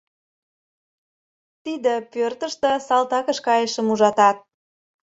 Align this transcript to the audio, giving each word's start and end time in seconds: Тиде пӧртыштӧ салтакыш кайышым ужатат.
Тиде 1.63 1.93
пӧртыштӧ 2.13 2.71
салтакыш 2.87 3.39
кайышым 3.47 3.87
ужатат. 3.93 4.37